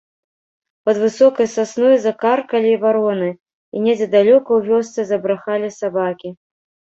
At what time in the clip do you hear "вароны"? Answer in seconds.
2.85-3.29